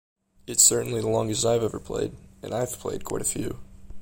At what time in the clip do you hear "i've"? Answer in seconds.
1.45-1.61, 2.55-2.79